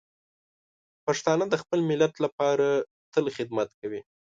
[1.05, 2.67] پښتانه د خپل ملت لپاره
[3.13, 4.01] تل خدمت کوي.